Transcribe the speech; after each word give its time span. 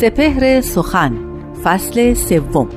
سپهر 0.00 0.60
سخن 0.60 1.12
فصل 1.64 2.14
سوم. 2.14 2.68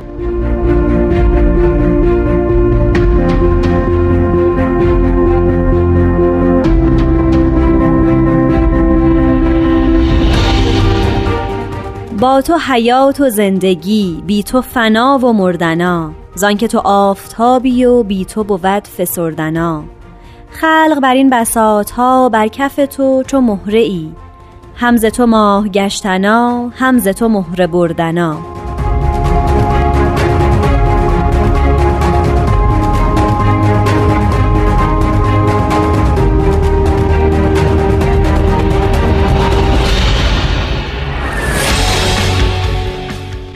با 12.20 12.42
تو 12.42 12.58
حیات 12.58 13.22
و 13.22 13.30
زندگی 13.30 14.24
بی 14.26 14.44
تو 14.44 14.62
فنا 14.62 15.20
و 15.24 15.34
مردنا. 15.34 16.12
زان 16.36 16.58
که 16.58 16.68
تو 16.68 16.82
آفتابی 16.86 17.86
و 17.86 18.04
بی 18.04 18.26
تو 18.26 18.44
بود 18.44 18.88
فسردنا. 18.88 19.84
خلق 20.50 21.00
بر 21.00 21.14
این 21.14 21.30
بساط 21.30 21.92
ها 21.92 22.30
بر 22.30 22.48
کف 22.48 22.76
تو 22.76 23.24
چو 23.28 23.42
مهره 23.42 23.80
ای 23.80 24.12
همز 24.76 25.06
تو 25.06 25.26
ماه 25.26 25.68
گشتنا 25.68 26.72
همز 26.76 27.08
تو 27.08 27.30
مهره 27.30 27.68
بردنا. 27.68 28.53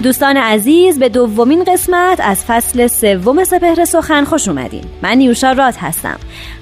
دوستان 0.04 0.38
عزیز 0.38 1.00
به 1.00 1.10
دومین 1.10 1.64
قسمت 1.64 2.20
از 2.24 2.46
فصل 2.46 2.88
سوم 2.88 3.44
سپهر 3.44 3.86
سخن 3.86 4.24
خوش 4.24 4.48
اومدین. 4.48 4.84
من 5.02 5.18
نیوشا 5.18 5.52
راد 5.52 5.76
هستم. 5.76 6.18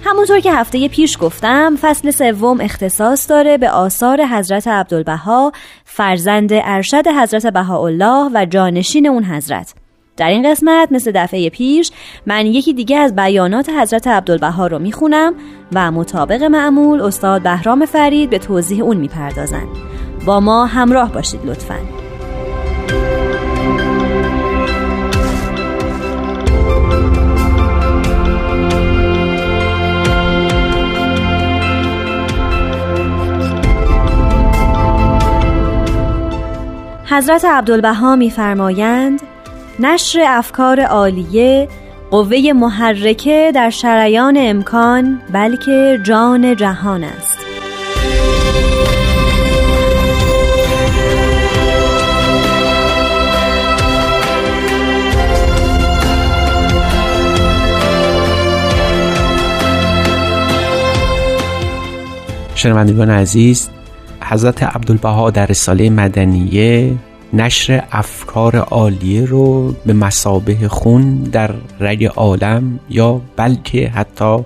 همونطور 0.06 0.40
که 0.40 0.54
هفته 0.54 0.88
پیش 0.88 1.18
گفتم 1.22 1.78
فصل 1.82 2.12
سوم 2.12 2.62
اختصاص 2.62 3.30
داره 3.30 3.58
به 3.58 3.70
آثار 3.70 4.26
حضرت 4.26 4.68
عبدالبها 4.68 5.52
فرزند 5.86 6.50
ارشد 6.54 7.08
حضرت 7.08 7.48
بهاءالله 7.48 8.30
و 8.34 8.46
جانشین 8.46 9.08
اون 9.08 9.24
حضرت. 9.24 9.74
در 10.18 10.30
این 10.30 10.52
قسمت 10.52 10.92
مثل 10.92 11.12
دفعه 11.16 11.50
پیش 11.50 11.92
من 12.26 12.46
یکی 12.46 12.74
دیگه 12.74 12.98
از 12.98 13.16
بیانات 13.16 13.70
حضرت 13.70 14.08
عبدالبها 14.08 14.68
رو 14.68 14.80
می‌خونم 14.80 15.34
و 15.74 15.92
مطابق 15.92 16.44
معمول 16.44 17.02
استاد 17.02 17.42
بهرام 17.42 17.86
فرید 17.86 18.30
به 18.30 18.40
توضیح 18.40 18.84
اون 18.84 18.98
می‌پردازن. 18.98 19.68
با 20.26 20.40
ما 20.40 20.66
همراه 20.66 21.12
باشید 21.12 21.46
لطفاً. 21.46 22.05
حضرت 37.16 37.46
عبدالبها 37.46 38.16
میفرمایند 38.16 39.22
نشر 39.80 40.20
افکار 40.28 40.82
عالیه 40.82 41.68
قوه 42.12 42.54
محرکه 42.56 43.52
در 43.56 43.70
شریان 43.70 44.38
امکان 44.40 45.22
بلکه 45.34 46.00
جان 46.04 46.56
جهان 46.56 47.04
است. 47.04 47.38
شنوندگان 62.56 63.10
عزیز 63.10 63.70
حضرت 64.28 64.64
عبدالبها 64.64 65.32
در 65.32 65.46
رساله 65.46 65.90
مدنیه 65.90 66.96
نشر 67.34 67.84
افکار 67.92 68.56
عالیه 68.56 69.26
رو 69.26 69.72
به 69.86 69.94
مسابه 69.94 70.68
خون 70.68 71.24
در 71.24 71.56
رگ 71.80 72.06
عالم 72.06 72.80
یا 72.90 73.22
بلکه 73.36 73.90
حتی 73.90 74.38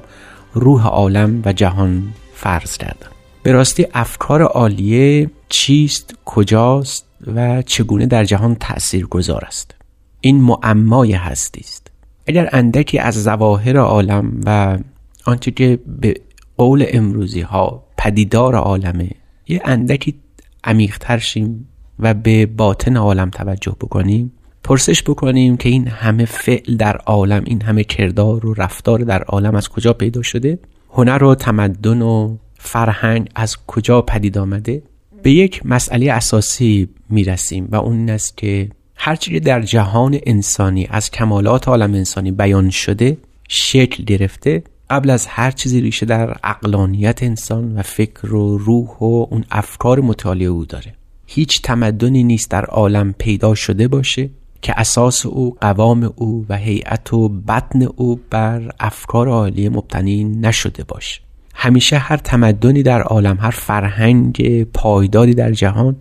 روح 0.54 0.88
عالم 0.88 1.42
و 1.46 1.54
جهان 1.54 2.04
فرض 2.34 2.78
کردن 2.78 3.08
به 3.44 3.52
راستی 3.52 3.88
افکار 3.94 4.42
عالیه 4.42 5.30
چیست 5.50 6.14
کجاست 6.26 7.06
و 7.36 7.62
چگونه 7.62 8.06
در 8.06 8.24
جهان 8.24 8.56
تأثیر 8.56 9.06
گذار 9.06 9.46
است؟ 9.46 9.76
این 10.22 10.42
معمای 10.42 11.14
هستی 11.14 11.62
است 11.62 11.92
اگر 12.28 12.50
اندکی 12.52 13.00
از 13.00 13.24
ظواهر 13.24 13.78
عالم 13.78 14.42
و 14.46 14.78
آنچه 15.26 15.52
که 15.52 15.80
به 16.02 16.14
قول 16.58 16.86
امروزی 16.88 17.42
ها 17.42 17.84
پدیدار 17.98 18.56
عالمه 18.56 19.10
یه 19.50 19.62
اندکی 19.66 20.16
عمیقتر 20.64 21.18
شیم 21.18 21.68
و 22.00 22.14
به 22.14 22.46
باطن 22.46 22.98
عالم 22.98 23.30
توجه 23.30 23.76
بکنیم 23.82 24.32
پرسش 24.64 25.04
بکنیم 25.04 25.58
که 25.58 25.70
این 25.70 25.88
همه 25.88 26.26
فعل 26.26 26.76
در 26.78 26.98
عالم 26.98 27.44
این 27.46 27.62
همه 27.62 27.84
کردار 27.84 28.46
و 28.46 28.54
رفتار 28.54 29.00
در 29.00 29.24
عالم 29.24 29.56
از 29.56 29.70
کجا 29.70 29.94
پیدا 29.94 30.22
شده؟ 30.22 30.60
هنر 30.90 31.24
و 31.24 31.36
تمدن 31.36 32.02
و 32.02 32.38
فرهنگ 32.58 33.30
از 33.36 33.58
کجا 33.68 34.02
پدید 34.02 34.38
آمده؟ 34.38 34.84
به 35.24 35.32
یک 35.32 35.66
مسئله 35.66 36.12
اساسی 36.12 36.90
می‌رسیم 37.10 37.68
و 37.72 37.76
اون 37.76 37.98
این 37.98 38.10
است 38.10 38.38
که 38.38 38.70
هرچی 38.96 39.40
در 39.40 39.62
جهان 39.62 40.20
انسانی 40.24 40.88
از 40.90 41.12
کمالات 41.12 41.68
عالم 41.68 41.94
انسانی 41.94 42.32
بیان 42.32 42.70
شده 42.70 43.18
شکل 43.50 44.04
گرفته 44.04 44.64
قبل 44.90 45.10
از 45.10 45.28
هر 45.28 45.52
چیزی 45.52 45.82
ریشه 45.82 46.06
در 46.06 46.38
اقلانیت 46.44 47.24
انسان 47.24 47.78
و 47.78 47.82
فکر 47.82 48.34
و 48.34 48.58
روح 48.58 48.88
و 48.88 49.26
اون 49.30 49.46
افکار 49.52 50.00
مطالعه 50.00 50.48
او 50.48 50.66
داره. 50.66 50.94
هیچ 51.28 51.62
تمدنی 51.62 52.24
نیست 52.24 52.52
در 52.52 52.66
عالم 52.66 53.14
پیدا 53.18 53.56
شده 53.56 53.88
باشه 53.88 54.30
که 54.62 54.74
اساس 54.78 55.26
او 55.26 55.58
قوام 55.62 56.14
او 56.16 56.46
و 56.50 56.58
هیئت 56.58 57.14
و 57.14 57.30
بطن 57.30 57.82
او 57.96 58.20
بر 58.30 58.72
افکار 58.80 59.30
عالی 59.30 59.70
مبتنی 59.70 60.24
نشده 60.24 60.84
باشه. 60.84 61.22
همیشه 61.56 61.98
هر 61.98 62.18
تمدنی 62.18 62.84
در 62.84 63.02
عالم 63.02 63.38
هر 63.40 63.52
فرهنگ 63.52 64.64
پایداری 64.64 65.34
در 65.34 65.52
جهان 65.52 65.96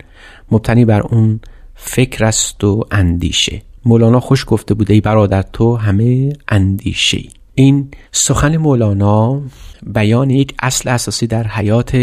مبتنی 0.50 0.84
بر 0.84 1.00
اون 1.00 1.40
فکر 1.74 2.24
است 2.24 2.64
و 2.64 2.84
اندیشه. 2.90 3.62
مولانا 3.84 4.20
خوش 4.20 4.44
گفته 4.48 4.74
بوده 4.74 4.94
ای 4.94 5.00
برادر 5.00 5.42
تو 5.42 5.76
همه 5.76 6.32
اندیشه 6.48 7.18
این 7.58 7.90
سخن 8.12 8.56
مولانا 8.56 9.42
بیان 9.86 10.30
یک 10.30 10.54
اصل 10.62 10.88
اساسی 10.88 11.26
در 11.26 11.46
حیات 11.46 11.96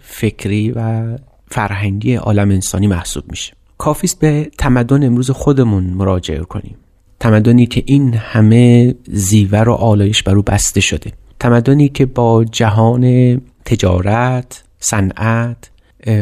فکری 0.00 0.70
و 0.70 1.08
فرهنگی 1.46 2.14
عالم 2.14 2.50
انسانی 2.50 2.86
محسوب 2.86 3.24
میشه. 3.30 3.52
کافیست 3.78 4.18
به 4.18 4.50
تمدن 4.58 5.04
امروز 5.04 5.30
خودمون 5.30 5.84
مراجعه 5.84 6.40
کنیم. 6.40 6.76
تمدنی 7.20 7.66
که 7.66 7.82
این 7.86 8.14
همه 8.14 8.94
زیور 9.06 9.68
و 9.68 9.72
آلایش 9.72 10.22
بر 10.22 10.34
او 10.34 10.42
بسته 10.42 10.80
شده. 10.80 11.12
تمدنی 11.40 11.88
که 11.88 12.06
با 12.06 12.44
جهان 12.44 13.36
تجارت 13.64 14.64
صنعت 14.78 15.70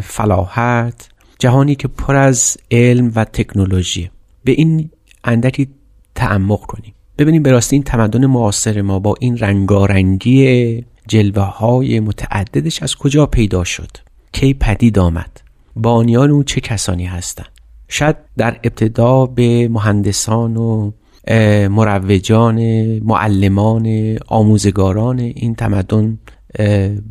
فلاحت 0.03 1.09
جهانی 1.39 1.75
که 1.75 1.89
پر 1.89 2.17
از 2.17 2.57
علم 2.71 3.13
و 3.17 3.25
تکنولوژی. 3.25 4.11
به 4.45 4.53
این 4.53 4.91
اندکی 5.25 5.69
تعمق 6.15 6.61
کنیم. 6.61 6.95
ببینیم 7.19 7.43
به 7.43 7.53
راستی 7.53 7.77
این 7.77 7.83
تمدن 7.83 8.27
معاصر 8.27 8.83
ما 8.83 8.99
با 8.99 9.15
این 9.21 9.39
رنگارنگی 9.39 10.85
جلوه 11.09 11.43
های 11.43 12.01
متعددش 12.01 12.83
از 12.83 12.97
کجا 12.97 13.27
پیدا 13.27 13.65
شد؟ 13.65 13.91
کی 14.33 14.55
پدید 14.55 14.99
آمد؟ 14.99 15.41
بانیان 15.77 16.31
اون 16.31 16.45
چه 16.45 16.61
کسانی 16.61 17.07
هستند؟ 17.07 17.49
شاید 17.89 18.17
در 18.37 18.61
ابتدا 18.65 19.27
به 19.27 19.69
مهندسان 19.69 20.57
و 20.57 20.91
مروجان 21.71 22.61
معلمان 22.99 24.17
آموزگاران 24.27 25.19
این 25.19 25.55
تمدن 25.55 26.19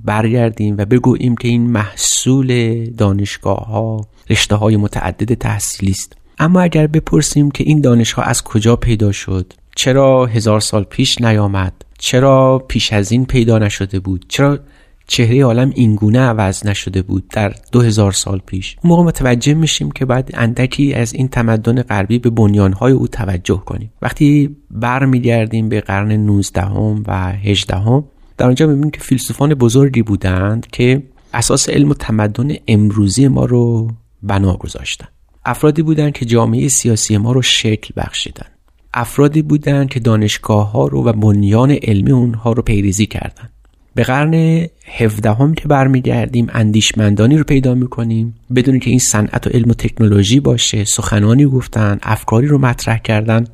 برگردیم 0.04 0.76
و 0.78 0.86
بگوییم 0.86 1.38
که 1.38 1.48
این 1.48 1.72
محصول 1.72 2.80
دانشگاه 2.86 3.66
ها 3.66 4.08
رشته 4.30 4.56
های 4.56 4.78
متعدد 4.78 5.34
تحصیلی 5.34 5.92
است. 5.92 6.18
اما 6.40 6.62
اگر 6.62 6.88
بپرسیم 6.88 7.52
که 7.52 7.64
این 7.64 7.82
دانشگاه 7.82 8.30
از 8.30 8.44
کجا 8.44 8.76
پیدا 8.76 9.12
شد؟ 9.12 9.54
چرا 9.78 10.26
هزار 10.26 10.60
سال 10.60 10.84
پیش 10.84 11.22
نیامد؟ 11.22 11.74
چرا 12.00 12.66
پیش 12.68 12.94
از 12.94 13.12
این 13.12 13.26
پیدا 13.26 13.58
نشده 13.58 14.00
بود؟ 14.00 14.26
چرا 14.28 14.60
چهره 15.08 15.44
عالم 15.44 15.72
اینگونه 15.76 16.20
عوض 16.20 16.66
نشده 16.66 17.02
بود 17.02 17.28
در 17.34 17.54
دو 17.72 17.82
هزار 17.82 18.12
سال 18.12 18.42
پیش؟ 18.46 18.76
موقع 18.84 19.04
متوجه 19.04 19.54
میشیم 19.54 19.92
که 19.92 20.06
باید 20.06 20.32
اندکی 20.34 20.94
از 20.94 21.14
این 21.14 21.28
تمدن 21.28 21.82
غربی 21.82 22.20
به 22.20 22.30
بنیانهای 22.30 22.92
او 22.92 23.08
توجه 23.08 23.64
کنیم. 23.66 23.94
وقتی 24.02 24.56
برمیگردیم 24.72 25.70
به 25.70 25.82
قرن 25.82 26.12
19 26.12 26.66
و 27.08 27.32
18 27.44 28.04
در 28.38 28.46
آنجا 28.46 28.68
می‌بینیم 28.68 28.92
که 28.92 29.00
فیلسوفان 29.00 29.54
بزرگی 29.54 30.02
بودند 30.02 30.68
که 30.68 31.04
اساس 31.34 31.70
علم 31.70 31.90
و 31.90 31.94
تمدن 31.94 32.56
امروزی 32.68 33.28
ما 33.28 33.46
رو 33.46 33.92
بنا 34.24 34.54
گذاشتن. 34.54 35.08
افرادی 35.46 35.82
بودند 35.82 36.14
که 36.14 36.26
جامعه 36.26 36.68
سیاسی 36.68 37.18
ما 37.18 37.32
رو 37.32 37.42
شکل 37.42 37.94
بخشیدند 37.98 38.57
افرادی 38.98 39.42
بودند 39.42 39.90
که 39.90 40.00
دانشگاه 40.00 40.72
ها 40.72 40.88
رو 40.88 41.04
و 41.04 41.14
بنیان 41.14 41.72
علمی 41.72 42.12
اونها 42.12 42.52
رو 42.52 42.62
پیریزی 42.62 43.06
کردند 43.06 43.50
به 43.96 44.04
قرن 44.04 44.66
هفدهم 44.98 45.54
که 45.54 45.68
برمیگردیم 45.68 46.48
اندیشمندانی 46.54 47.38
رو 47.38 47.44
پیدا 47.44 47.74
می‌کنیم. 47.74 48.36
بدون 48.56 48.80
که 48.80 48.90
این 48.90 49.00
صنعت 49.00 49.48
و 49.48 49.50
علم 49.50 49.70
و 49.70 49.74
تکنولوژی 49.74 50.40
باشه 50.40 50.84
سخنانی 50.84 51.46
گفتن 51.46 52.00
افکاری 52.04 52.48
رو 52.48 52.58
مطرح 52.58 52.98
کردن 52.98 53.48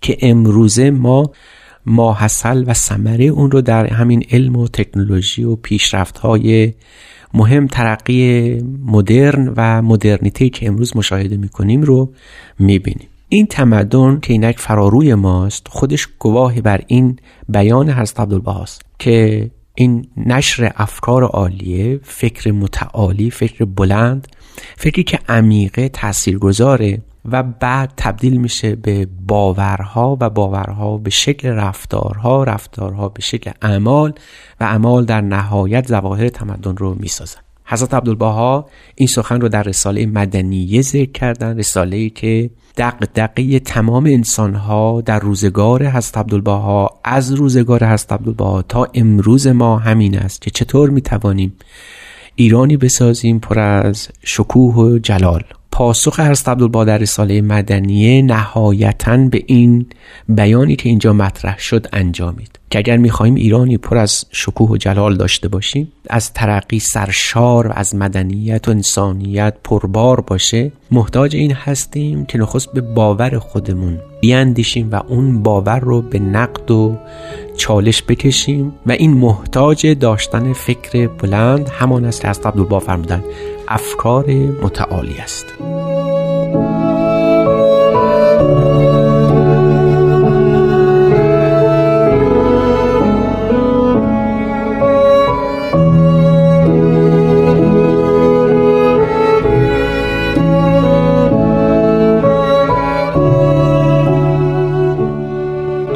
که 0.00 0.16
امروزه 0.20 0.90
ما 0.90 1.30
ماحصل 1.86 2.64
و 2.66 2.74
ثمره 2.74 3.24
اون 3.24 3.50
رو 3.50 3.60
در 3.60 3.86
همین 3.86 4.24
علم 4.30 4.56
و 4.56 4.68
تکنولوژی 4.68 5.44
و 5.44 5.56
پیشرفت 5.56 6.18
های 6.18 6.72
مهم 7.34 7.66
ترقی 7.66 8.58
مدرن 8.86 9.52
و 9.56 9.82
مدرنیته 9.82 10.48
که 10.48 10.66
امروز 10.66 10.96
مشاهده 10.96 11.36
می‌کنیم 11.36 11.82
رو 11.82 12.12
می‌بینیم. 12.58 13.08
این 13.32 13.46
تمدن 13.46 14.20
که 14.20 14.32
اینک 14.32 14.58
فراروی 14.58 15.14
ماست 15.14 15.68
خودش 15.68 16.08
گواه 16.18 16.60
بر 16.60 16.80
این 16.86 17.18
بیان 17.48 17.90
حضرت 17.90 18.20
عبدالبهاست 18.20 18.82
که 18.98 19.50
این 19.74 20.06
نشر 20.16 20.72
افکار 20.76 21.24
عالیه 21.24 22.00
فکر 22.02 22.52
متعالی 22.52 23.30
فکر 23.30 23.64
بلند 23.64 24.28
فکری 24.76 25.04
که 25.04 25.18
عمیقه 25.28 25.88
تاثیرگذاره 25.88 27.02
و 27.24 27.42
بعد 27.42 27.92
تبدیل 27.96 28.36
میشه 28.36 28.74
به 28.74 29.06
باورها 29.26 30.16
و 30.20 30.30
باورها 30.30 30.96
به 30.98 31.10
شکل 31.10 31.48
رفتارها 31.48 32.44
رفتارها 32.44 33.08
به 33.08 33.22
شکل 33.22 33.50
اعمال 33.62 34.12
و 34.60 34.64
اعمال 34.64 35.04
در 35.04 35.20
نهایت 35.20 35.86
ظواهر 35.86 36.28
تمدن 36.28 36.76
رو 36.76 36.96
می‌سازن. 37.00 37.40
حضرت 37.70 37.94
عبدالبها 37.94 38.66
این 38.94 39.08
سخن 39.08 39.40
رو 39.40 39.48
در 39.48 39.62
رساله 39.62 40.06
مدنیه 40.06 40.82
ذکر 40.82 41.12
کردن 41.12 41.58
رساله 41.58 41.96
ای 41.96 42.10
که 42.10 42.50
دقدقه 42.76 43.58
تمام 43.58 44.06
انسانها 44.06 45.00
در 45.00 45.18
روزگار 45.18 45.86
حضرت 45.86 46.18
عبدالبها 46.18 47.00
از 47.04 47.32
روزگار 47.32 47.84
حضرت 47.84 48.12
عبدالبها 48.12 48.62
تا 48.62 48.88
امروز 48.94 49.46
ما 49.46 49.78
همین 49.78 50.18
است 50.18 50.42
که 50.42 50.50
چطور 50.50 50.90
می‌توانیم 50.90 51.52
ایرانی 52.34 52.76
بسازیم 52.76 53.38
پر 53.38 53.58
از 53.58 54.08
شکوه 54.22 54.74
و 54.74 54.98
جلال. 54.98 55.44
پاسخ 55.80 56.20
حضرت 56.20 56.48
عبدالبها 56.48 56.84
در 56.84 56.98
رساله 56.98 57.40
مدنیه 57.40 58.22
نهایتا 58.22 59.16
به 59.16 59.42
این 59.46 59.86
بیانی 60.28 60.76
که 60.76 60.88
اینجا 60.88 61.12
مطرح 61.12 61.58
شد 61.58 61.86
انجامید. 61.92 62.58
که 62.70 62.78
اگر 62.78 62.96
می‌خواهیم 62.96 63.34
ایرانی 63.34 63.76
پر 63.76 63.96
از 63.96 64.24
شکوه 64.30 64.70
و 64.70 64.76
جلال 64.76 65.16
داشته 65.16 65.48
باشیم 65.48 65.92
از 66.10 66.32
ترقی 66.32 66.78
سرشار 66.78 67.66
و 67.66 67.72
از 67.74 67.94
مدنیت 67.94 68.68
و 68.68 68.70
انسانیت 68.70 69.54
پربار 69.64 70.20
باشه 70.20 70.72
محتاج 70.90 71.36
این 71.36 71.52
هستیم 71.52 72.24
که 72.24 72.38
نخست 72.38 72.72
به 72.72 72.80
باور 72.80 73.38
خودمون 73.38 73.98
بیاندیشیم 74.20 74.90
و 74.92 75.02
اون 75.08 75.42
باور 75.42 75.78
رو 75.78 76.02
به 76.02 76.18
نقد 76.18 76.70
و 76.70 76.96
چالش 77.56 78.02
بکشیم. 78.02 78.72
و 78.86 78.92
این 78.92 79.12
محتاج 79.12 79.86
داشتن 79.86 80.52
فکر 80.52 81.06
بلند 81.06 81.68
همان 81.68 82.04
است 82.04 82.20
که 82.20 82.28
از 82.28 82.40
فرمودن 82.80 83.22
افکار 83.72 84.24
متعالی 84.62 85.18
است. 85.18 85.54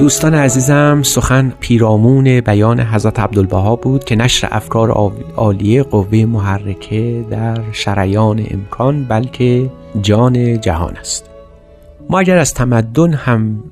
دوستان 0.04 0.34
عزیزم 0.34 1.02
سخن 1.02 1.52
پیرامون 1.60 2.40
بیان 2.40 2.80
حضرت 2.80 3.20
عبدالبها 3.20 3.76
بود 3.76 4.04
که 4.04 4.16
نشر 4.16 4.48
افکار 4.50 4.90
عالیه 5.36 5.82
قوه 5.82 6.24
محرکه 6.24 7.24
در 7.30 7.72
شریان 7.72 8.46
امکان 8.50 9.04
بلکه 9.04 9.70
جان 10.02 10.60
جهان 10.60 10.96
است. 10.96 11.30
ما 12.10 12.18
اگر 12.18 12.38
از 12.38 12.54
تمدن 12.54 13.14
هم 13.14 13.64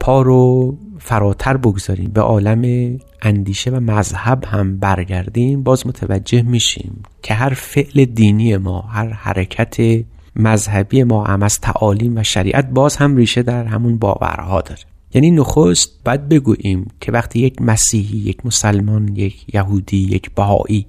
پا 0.00 0.22
رو 0.22 0.74
فراتر 0.98 1.56
بگذاریم 1.56 2.10
به 2.14 2.20
عالم 2.20 2.96
اندیشه 3.22 3.70
و 3.70 3.80
مذهب 3.80 4.44
هم 4.44 4.78
برگردیم 4.78 5.62
باز 5.62 5.86
متوجه 5.86 6.42
میشیم 6.42 7.02
که 7.22 7.34
هر 7.34 7.54
فعل 7.54 8.04
دینی 8.04 8.56
ما 8.56 8.80
هر 8.80 9.08
حرکت 9.08 10.04
مذهبی 10.36 11.02
ما 11.02 11.24
هم 11.24 11.42
از 11.42 11.60
تعالیم 11.60 12.16
و 12.16 12.22
شریعت 12.22 12.70
باز 12.70 12.96
هم 12.96 13.16
ریشه 13.16 13.42
در 13.42 13.64
همون 13.64 13.98
باورها 13.98 14.60
داره. 14.60 14.80
یعنی 15.14 15.30
نخست 15.30 15.90
باید 16.04 16.28
بگوییم 16.28 16.90
که 17.00 17.12
وقتی 17.12 17.40
یک 17.40 17.62
مسیحی 17.62 18.18
یک 18.18 18.46
مسلمان 18.46 19.16
یک 19.16 19.54
یهودی 19.54 19.96
یک 19.96 20.30
بهایی 20.30 20.86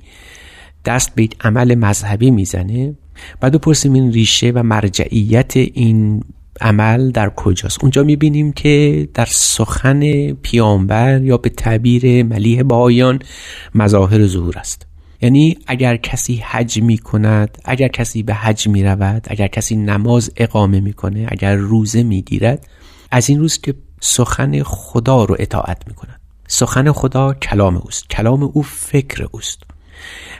دست 0.85 1.15
به 1.15 1.23
یک 1.23 1.35
عمل 1.41 1.75
مذهبی 1.75 2.31
می‌زنه 2.31 2.95
بعد 3.41 3.53
بپرسیم 3.53 3.93
این 3.93 4.11
ریشه 4.11 4.51
و 4.55 4.63
مرجعیت 4.63 5.57
این 5.57 6.23
عمل 6.61 7.11
در 7.11 7.29
کجاست. 7.29 7.77
اونجا 7.81 8.03
می‌بینیم 8.03 8.51
که 8.51 9.07
در 9.13 9.27
سخن 9.29 10.31
پیامبر 10.33 11.21
یا 11.21 11.37
به 11.37 11.49
تعبیر 11.49 12.23
ملیح 12.23 12.63
بهایان 12.63 13.19
مظاهر 13.75 14.27
ظهور 14.27 14.57
است. 14.57 14.87
یعنی 15.25 15.57
اگر 15.67 15.97
کسی 15.97 16.35
حج 16.45 16.81
می 16.81 16.97
کند 16.97 17.57
اگر 17.65 17.87
کسی 17.87 18.23
به 18.23 18.33
حج 18.33 18.67
می 18.67 18.83
رود 18.83 19.27
اگر 19.29 19.47
کسی 19.47 19.75
نماز 19.75 20.31
اقامه 20.37 20.79
می 20.79 20.93
کنه 20.93 21.27
اگر 21.29 21.55
روزه 21.55 22.03
می 22.03 22.21
گیرد 22.21 22.67
از 23.11 23.29
این 23.29 23.39
روز 23.39 23.61
که 23.61 23.73
سخن 24.01 24.63
خدا 24.63 25.23
رو 25.23 25.35
اطاعت 25.39 25.87
می 25.87 25.93
کند 25.93 26.21
سخن 26.47 26.91
خدا 26.91 27.33
کلام 27.33 27.77
اوست 27.77 28.09
کلام 28.09 28.43
او 28.43 28.61
فکر 28.61 29.27
اوست. 29.31 29.63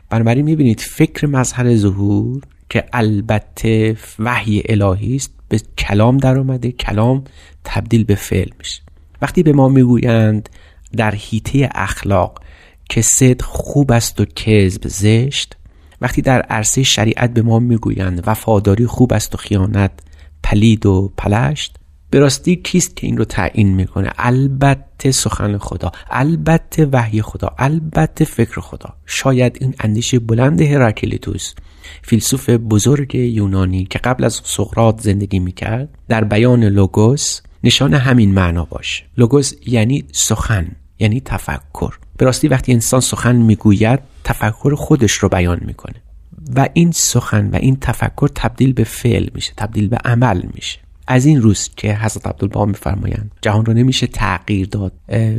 بنابراین 0.09 0.45
می 0.45 0.55
بینید 0.55 0.79
فکر 0.79 1.27
مظهر 1.27 1.75
ظهور 1.75 2.41
که 2.69 2.83
البته 2.93 3.97
وحی 4.19 4.63
الهی 4.69 5.15
است 5.15 5.31
به 5.49 5.61
کلام 5.77 6.17
در 6.17 6.39
آمده 6.39 6.71
کلام 6.71 7.23
تبدیل 7.63 8.03
به 8.03 8.15
فعل 8.15 8.49
میشه. 8.59 8.81
وقتی 9.21 9.43
به 9.43 9.53
ما 9.53 9.69
می‌گویند 9.69 10.49
در 10.97 11.15
حیطه 11.15 11.69
اخلاق 11.75 12.41
که 12.89 13.01
صدق 13.01 13.45
خوب 13.45 13.91
است 13.91 14.21
و 14.21 14.25
کذب 14.25 14.87
زشت 14.87 15.55
وقتی 16.01 16.21
در 16.21 16.41
عرصه 16.41 16.83
شریعت 16.83 17.33
به 17.33 17.41
ما 17.41 17.59
می‌گویند 17.59 18.23
وفاداری 18.25 18.85
خوب 18.85 19.13
است 19.13 19.35
و 19.35 19.37
خیانت 19.37 19.92
پلید 20.44 20.85
و 20.85 21.13
پلشت 21.18 21.75
به 22.09 22.19
راستی 22.19 22.56
کیست 22.56 22.95
که 22.95 23.07
این 23.07 23.18
رو 23.18 23.25
تعیین 23.25 23.75
می‌کنه؟ 23.75 24.11
البته 24.18 25.11
سخن 25.11 25.57
خدا 25.57 25.92
البته 26.09 26.85
وحی 26.85 27.21
خدا 27.21 27.49
البته 27.57 28.25
فکر 28.25 28.61
خدا. 28.61 28.94
شاید 29.06 29.57
این 29.61 29.75
اندیشه 29.80 30.19
بلند 30.19 30.61
هراکلیتوس 30.61 31.54
فیلسوف 32.01 32.49
بزرگ 32.49 33.15
یونانی 33.15 33.85
که 33.85 33.99
قبل 33.99 34.23
از 34.23 34.42
سقراط 34.44 35.01
زندگی 35.01 35.39
می‌کرد 35.39 35.89
در 36.07 36.23
بیان 36.23 36.63
لوگوس 36.63 37.42
نشان 37.63 37.94
همین 37.94 38.33
معنا 38.33 38.65
باشه 38.65 39.04
لوگوس 39.18 39.54
یعنی 39.65 40.04
سخن 40.11 40.68
یعنی 40.99 41.21
تفکر. 41.21 41.97
به 42.18 42.26
راستی 42.26 42.48
وقتی 42.48 42.74
انسان 42.74 43.00
سخن 43.00 43.36
می‌گوید 43.36 44.00
تفکر 44.24 44.76
خودش 44.76 45.12
رو 45.12 45.30
بیان 45.30 45.60
می‌کنه. 45.66 45.95
و 46.56 46.69
این 46.74 46.92
سخن 46.92 47.50
و 47.50 47.56
این 47.56 47.78
تفکر 47.81 48.30
تبدیل 48.36 48.74
به 48.74 48.84
فعل 48.84 49.30
میشه 49.34 49.54
تبدیل 49.57 49.88
به 49.88 49.98
عمل 50.06 50.42
میشه. 50.54 50.80
از 51.07 51.26
این 51.26 51.42
روز 51.42 51.69
که 51.76 51.95
حضرت 51.95 52.28
عبدالبها 52.28 52.66
میفرمایند 52.66 53.31
جهان 53.42 53.66
رو 53.66 53.74
نمیشه 53.74 54.07
تغییر 54.07 54.68
داد 54.68 54.92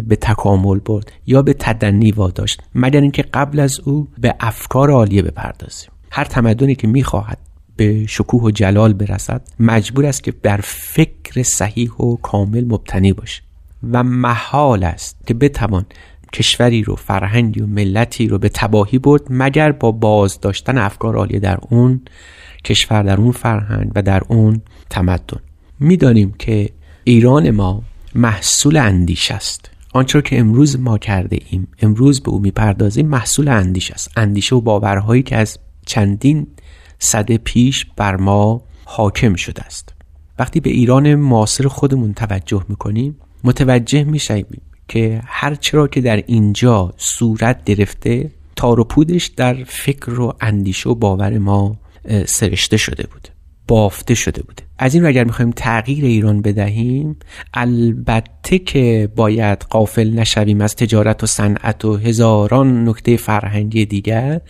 به 0.07 0.17
تکامل 0.21 0.79
برد 0.79 1.13
یا 1.27 1.43
به 1.43 1.55
تدنی 1.59 2.13
واداشت 2.13 2.63
مگر 2.75 3.01
اینکه 3.01 3.23
قبل 3.23 3.61
از 3.61 3.81
او 3.81 4.09
به 4.19 4.35
افکار 4.41 4.91
عالیه 4.91 5.23
بپردازیم. 5.23 5.91
هر 6.11 6.25
تمدنی 6.25 6.75
که 6.75 6.87
می‌خواهد 6.87 7.39
به 7.77 8.07
شکوه 8.07 8.43
و 8.43 8.51
جلال 8.51 8.93
برسد 8.93 9.43
مجبور 9.61 10.07
است 10.07 10.23
که 10.23 10.33
بر 10.33 10.61
فکر 10.65 11.43
صحیح 11.43 11.93
و 11.93 12.17
کامل 12.17 12.65
مبتنی 12.65 13.13
باشه. 13.13 13.43
و 13.93 14.03
محال 14.03 14.85
است 14.85 15.17
که 15.27 15.35
بتوان 15.35 15.87
کشوری 16.37 16.83
رو 16.83 16.97
فرهنگی 16.97 17.61
و 17.61 17.67
ملتی 17.67 18.29
رو 18.29 18.39
به 18.39 18.49
تباهی 18.49 18.99
برد 18.99 19.23
مگر 19.31 19.73
با 19.73 19.93
باز 19.93 20.41
داشتن 20.41 20.79
افکار 20.79 21.17
عالیه 21.17 21.39
در 21.39 21.59
اون 21.71 22.01
کشور 22.65 23.03
در 23.03 23.17
اون 23.17 23.33
فرهنگ 23.33 23.93
و 23.95 24.03
در 24.03 24.23
اون 24.29 24.63
تمدن. 24.91 25.41
می‌دانیم 25.81 26.35
که 26.39 26.71
ایران 27.05 27.51
ما 27.51 27.83
محصول 28.15 28.77
اندیش 28.77 29.31
است. 29.31 29.71
آنچه 29.93 30.23
که 30.23 30.39
امروز 30.39 30.81
ما 30.81 30.99
کرده 30.99 31.39
ایم 31.51 31.69
امروز 31.83 32.21
به 32.21 32.31
او 32.31 32.41
می‌پردازیم 32.41 33.09
محصول 33.09 33.49
اندیش 33.49 33.91
است. 33.91 34.11
اندیشه 34.17 34.57
و 34.57 34.61
باورهایی 34.61 35.23
که 35.23 35.37
از 35.37 35.59
چندین 35.87 36.47
صده 36.99 37.39
پیش 37.39 37.87
بر 37.97 38.17
ما 38.17 38.63
حاکم 38.85 39.35
شده 39.35 39.63
است. 39.63 39.95
وقتی 40.39 40.61
به 40.61 40.71
ایران 40.71 41.15
معاصر 41.15 41.69
خودمون 41.69 42.15
توجه 42.15 42.65
می‌کنیم 42.69 43.17
متوجه 43.45 44.05
میشیم 44.05 44.47
که 44.89 45.21
هر 45.27 45.55
چرا 45.55 45.89
که 45.89 46.01
در 46.01 46.23
اینجا 46.27 46.95
صورت 46.97 47.65
گرفته 47.65 48.31
تار 48.57 48.81
و 48.81 48.85
پودش 48.85 49.27
در 49.27 49.65
فکر 49.65 50.21
و 50.21 50.33
اندیشه 50.41 50.91
و 50.91 50.95
باور 50.95 51.39
ما 51.39 51.77
سرشته 52.27 52.77
شده 52.77 53.07
بود 53.13 53.29
بافته 53.69 54.15
شده 54.15 54.43
بوده 54.43 54.63
از 54.79 54.95
این 54.95 55.03
رو 55.03 55.09
اگر 55.09 55.25
می‌خوایم 55.25 55.51
تغییر 55.51 56.05
ایران 56.05 56.43
بدهیم 56.43 57.17
البته 57.55 58.59
که 58.59 59.09
باید 59.17 59.67
قافل 59.71 60.11
نشویم 60.11 60.61
از 60.61 60.77
تجارت 60.77 61.23
و 61.23 61.27
صنعت 61.27 61.85
و 61.85 61.97
هزاران 61.97 62.89
نکته 62.89 63.17
فرهنگی 63.17 63.87
دیگر 63.87 64.41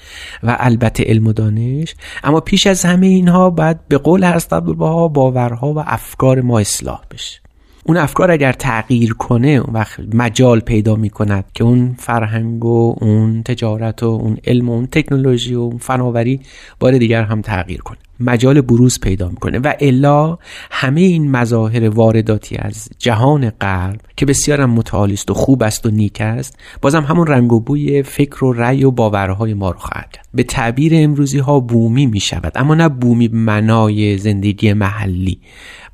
و 0.43 0.57
البته 0.61 1.05
علم 1.05 1.27
و 1.27 1.33
دانش 1.33 1.95
اما 2.25 2.41
پیش 2.41 2.67
از 2.67 2.85
همه 2.85 3.07
اینها 3.07 3.51
باید 3.51 3.89
به 3.89 3.99
قول 3.99 4.25
حضرت 4.25 4.53
عبدالبها 4.53 5.09
باورها 5.09 5.73
و 5.73 5.79
افکار 5.79 6.41
ما 6.41 6.59
اصلاح 6.59 7.01
بشه. 7.11 7.46
اون 7.89 7.97
افکار 7.97 8.31
اگر 8.31 8.53
تغییر 8.53 9.15
کنه 9.15 9.49
اون 9.49 9.75
وقت 9.75 10.01
مجال 10.15 10.61
پیدا 10.61 10.97
می 10.97 11.11
کند 11.11 11.45
که 11.55 11.65
اون 11.65 11.97
فرهنگ 11.99 12.65
و 12.65 12.95
اون 13.01 13.43
تجارت 13.43 14.03
و 14.03 14.07
اون 14.07 14.37
علم 14.47 14.69
و 14.69 14.73
اون 14.73 14.87
تکنولوژی 14.87 15.55
و 15.55 15.61
اون 15.61 15.79
فناوری 15.79 16.41
بار 16.81 16.99
دیگر 16.99 17.23
هم 17.23 17.41
تغییر 17.41 17.81
کنه. 17.81 17.99
مجال 18.21 18.61
بروز 18.61 19.01
پیدا 19.01 19.29
می‌کنه 19.29 19.59
و 19.59 19.73
الا 19.81 20.39
همه 20.71 21.01
این 21.01 21.31
مظاهر 21.31 21.89
وارداتی 21.89 22.57
از 22.57 22.89
جهان 22.99 23.51
غرب 23.51 24.01
که 24.17 24.27
بسیار 24.27 24.61
هم 24.61 24.71
متعالی 24.71 25.15
است 25.15 25.31
و 25.31 25.35
خوب 25.35 25.63
است 25.63 25.87
و 25.87 25.91
نیک 25.91 26.21
است 26.21 26.59
بازم 26.83 27.03
همون 27.03 27.27
رنگ 27.27 27.53
و 27.53 27.61
بوی 27.61 28.03
فکر 28.03 28.45
و 28.45 28.53
رأی 28.53 28.85
و 28.85 28.91
باورهای 28.91 29.55
ما 29.55 29.71
رو 29.71 29.79
خواهد 29.79 30.19
به 30.35 30.43
تعبیر 30.43 30.93
امروزی 30.95 31.39
ها 31.39 31.61
بومی 31.61 32.07
می 32.07 32.21
شود 32.21 32.53
اما 32.55 32.75
نه 32.75 32.89
بومی 32.89 33.29
منای 33.29 34.19
زندگی 34.19 34.73
محلی. 34.73 35.41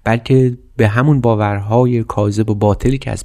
بلکه 0.05 0.59
به 0.77 0.89
همون 0.89 1.21
باورهای 1.21 2.05
کاذب 2.05 2.51
و 2.51 2.55
باطلی 2.55 2.99
که 2.99 3.11
از 3.11 3.25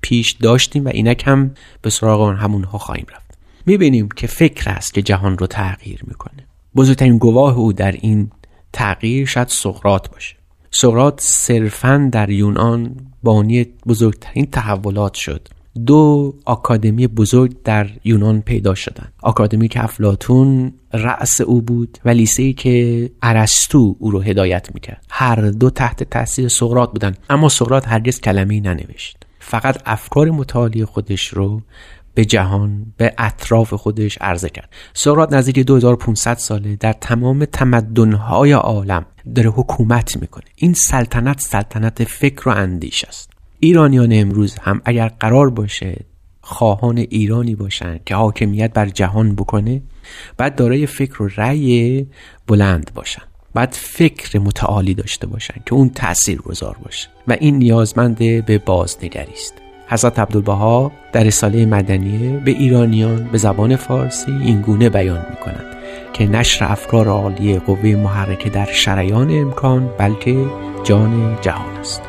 پیش 0.00 0.32
داشتیم 0.32 0.84
و 0.84 0.88
اینک 0.88 1.22
هم 1.26 1.54
به 1.82 1.90
سراغ 1.90 2.34
همونها 2.38 2.78
خواهیم 2.78 3.06
رفت. 3.14 3.38
می‌بینیم 3.66 4.08
که 4.08 4.26
فکر 4.26 4.70
است 4.70 4.94
که 4.94 5.02
جهان 5.02 5.38
رو 5.38 5.46
تغییر 5.46 6.00
می‌کنه. 6.06 6.46
بزرگترین 6.76 7.18
گواه 7.18 7.58
او 7.58 7.72
در 7.72 7.92
این 7.92 8.30
تغییر 8.72 9.26
شاید 9.26 9.48
سقرات 9.48 10.10
باشه. 10.10 10.36
سقرات 10.70 11.20
صرفا 11.20 12.08
در 12.12 12.30
یونان 12.30 12.96
بانی 13.22 13.66
بزرگترین 13.86 14.46
تحولات 14.46 15.14
شد. 15.14 15.48
دو 15.86 16.34
آکادمی 16.44 17.06
بزرگ 17.06 17.56
در 17.64 17.90
یونان 18.04 18.40
پیدا 18.40 18.74
شدند. 18.74 19.12
آکادمی 19.22 19.68
که 19.68 19.84
افلاتون 19.84 20.72
رأس 20.92 21.40
او 21.40 21.62
بود 21.62 21.98
و 22.04 22.08
لیسه 22.08 22.52
که 22.52 23.10
ارسطو 23.22 23.96
او 23.98 24.10
رو 24.10 24.20
هدایت 24.20 24.68
می‌کرد. 24.74 25.04
هر 25.10 25.50
دو 25.50 25.70
تحت 25.70 26.02
تاثیر 26.02 26.48
سقراط 26.48 26.90
بودند. 26.90 27.18
اما 27.30 27.48
سقراط 27.48 27.88
هرگز 27.88 28.20
کلمه 28.20 28.60
ننوشت. 28.60 29.16
فقط 29.38 29.82
افکار 29.86 30.30
متعالی 30.30 30.84
خودش 30.84 31.28
رو 31.28 31.62
به 32.14 32.24
جهان 32.24 32.86
به 32.96 33.14
اطراف 33.18 33.74
خودش 33.74 34.18
عرضه 34.20 34.48
کرد. 34.48 34.68
سقراط 34.94 35.32
نزدیک 35.32 35.58
2500 35.58 36.36
ساله 36.36 36.76
در 36.76 36.92
تمام 36.92 37.44
تمدنهای 37.44 38.52
عالم 38.52 39.06
داره 39.34 39.50
حکومت 39.50 40.16
می‌کنه. 40.16 40.44
این 40.56 40.74
سلطنت 40.74 41.40
سلطنت 41.40 42.04
فکر 42.04 42.48
و 42.48 42.52
اندیش 42.52 43.04
است. 43.04 43.30
ایرانیان 43.60 44.08
امروز 44.12 44.54
هم 44.58 44.80
اگر 44.84 45.08
قرار 45.08 45.50
باشه 45.50 46.04
خواهان 46.40 46.98
ایرانی 46.98 47.54
باشند 47.54 48.04
که 48.04 48.14
حاکمیت 48.14 48.72
بر 48.72 48.88
جهان 48.88 49.34
بکنه 49.34 49.82
بعد 50.36 50.54
دارای 50.54 50.86
فکر 50.86 51.22
و 51.22 51.28
رأی 51.36 52.06
بلند 52.46 52.90
باشن. 52.94 53.22
بعد 53.54 53.72
فکر 53.72 54.38
متعالی 54.38 54.94
داشته 54.94 55.26
باشن 55.26 55.54
که 55.66 55.74
اون 55.74 55.90
تأثیر 55.90 56.40
گذار 56.40 56.76
باشه. 56.84 57.08
و 57.28 57.36
این 57.40 57.58
نیازمند 57.58 58.18
به 58.18 58.58
بازنگری 58.58 59.32
است. 59.32 59.54
حضرت 59.88 60.18
عبدالبها 60.18 60.92
در 61.12 61.24
رساله 61.24 61.66
مدنیه 61.66 62.36
به 62.44 62.50
ایرانیان 62.50 63.28
به 63.32 63.38
زبان 63.38 63.76
فارسی 63.76 64.32
این 64.32 64.60
گونه 64.60 64.88
بیان 64.88 65.26
می 65.30 65.36
کند 65.36 65.76
که 66.12 66.26
نشر 66.26 66.64
افکار 66.64 67.08
عالی 67.08 67.58
قوه 67.58 67.96
محرکه 67.96 68.50
در 68.50 68.72
شریان 68.72 69.30
امکان 69.30 69.90
بلکه 69.98 70.46
جان 70.84 71.38
جهان 71.40 71.76
است. 71.76 72.07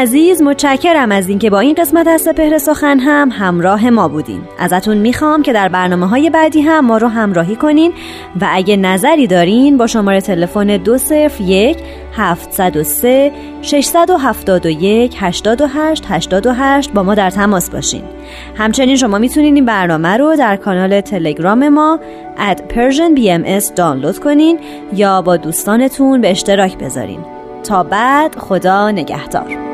عزیز 0.00 0.42
متشکرم 0.42 1.12
از 1.12 1.28
اینکه 1.28 1.50
با 1.50 1.60
این 1.60 1.74
قسمت 1.74 2.08
از 2.08 2.22
سپهر 2.22 2.58
سخن 2.58 2.98
هم 2.98 3.30
همراه 3.32 3.90
ما 3.90 4.08
بودین. 4.08 4.40
ازتون 4.58 4.96
می‌خوام 4.96 5.42
که 5.42 5.52
در 5.52 5.68
برنامه 5.68 6.08
های 6.08 6.30
بعدی 6.30 6.60
هم 6.60 6.86
ما 6.86 6.98
رو 6.98 7.08
همراهی 7.08 7.56
کنین 7.56 7.92
و 8.40 8.48
اگه 8.50 8.76
نظری 8.76 9.26
دارین 9.26 9.76
با 9.76 9.86
شماره 9.86 10.20
تلفن 10.20 10.76
201 10.76 11.78
703 12.12 13.32
671 13.62 15.16
828 15.18 16.04
828 16.08 16.92
با 16.92 17.02
ما 17.02 17.14
در 17.14 17.30
تماس 17.30 17.70
باشین. 17.70 18.02
همچنین 18.56 18.96
شما 18.96 19.18
می‌تونین 19.18 19.54
این 19.54 19.64
برنامه 19.64 20.16
رو 20.16 20.36
در 20.36 20.56
کانال 20.56 21.00
تلگرام 21.00 21.68
ما 21.68 22.00
at 22.36 22.58
persianbms 22.74 23.72
دانلود 23.76 24.18
کنین 24.18 24.58
یا 24.94 25.22
با 25.22 25.36
دوستانتون 25.36 26.20
به 26.20 26.30
اشتراک 26.30 26.78
بذارین. 26.78 27.20
تا 27.64 27.82
بعد 27.82 28.36
خدا 28.38 28.90
نگهدار. 28.90 29.69